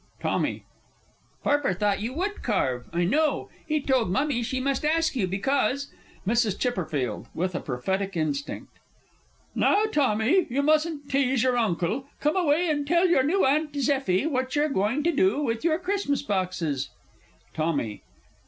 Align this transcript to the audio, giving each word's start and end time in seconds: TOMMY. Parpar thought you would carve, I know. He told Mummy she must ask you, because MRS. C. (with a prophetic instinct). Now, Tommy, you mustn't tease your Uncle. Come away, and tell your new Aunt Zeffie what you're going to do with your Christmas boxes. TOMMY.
TOMMY. 0.19 0.63
Parpar 1.43 1.75
thought 1.75 2.01
you 2.01 2.11
would 2.15 2.41
carve, 2.41 2.87
I 2.91 3.03
know. 3.05 3.49
He 3.67 3.79
told 3.79 4.09
Mummy 4.09 4.41
she 4.41 4.59
must 4.59 4.83
ask 4.83 5.15
you, 5.15 5.27
because 5.27 5.93
MRS. 6.25 6.89
C. 7.25 7.29
(with 7.35 7.53
a 7.53 7.59
prophetic 7.59 8.17
instinct). 8.17 8.71
Now, 9.53 9.83
Tommy, 9.91 10.47
you 10.49 10.63
mustn't 10.63 11.07
tease 11.11 11.43
your 11.43 11.55
Uncle. 11.55 12.07
Come 12.19 12.35
away, 12.35 12.67
and 12.67 12.87
tell 12.87 13.07
your 13.07 13.21
new 13.21 13.45
Aunt 13.45 13.75
Zeffie 13.75 14.25
what 14.25 14.55
you're 14.55 14.69
going 14.69 15.03
to 15.03 15.11
do 15.11 15.39
with 15.43 15.63
your 15.63 15.77
Christmas 15.77 16.23
boxes. 16.23 16.89
TOMMY. 17.53 18.01